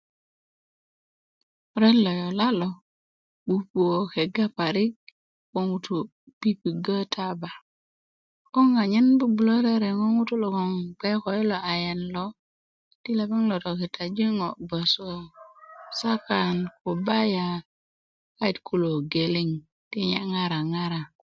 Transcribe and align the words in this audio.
ret 1.81 1.97
lo 2.03 2.11
yola 2.21 2.47
lo 2.59 2.69
pupuö 3.45 3.97
kega 4.13 4.45
parik 4.57 4.93
ko 5.51 5.59
ŋutu 5.69 5.95
pipigö 6.39 6.97
taba 7.13 7.51
'boŋ 8.49 8.67
anyen 8.83 9.07
bubulö 9.19 9.55
rereŋö 9.65 10.05
ŋutu 10.15 10.33
logon 10.43 10.71
bge 10.97 11.11
ko 11.23 11.29
i 11.41 11.43
lo 11.51 11.57
ayan 11.73 12.01
lo 12.15 12.25
ti 13.01 13.09
lepeŋ 13.19 13.41
tokitaji 13.63 14.25
ŋo 14.37 14.49
bgoso 14.67 15.11
sakan 15.99 16.55
kubaya 16.81 17.47
kayit 18.37 18.57
kulo 18.67 18.91
geleŋ 19.11 19.49
ti 19.91 19.99
nye 20.09 20.19
ŋarŋara 20.31 21.01